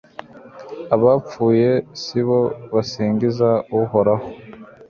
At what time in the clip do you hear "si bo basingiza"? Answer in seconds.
2.01-3.49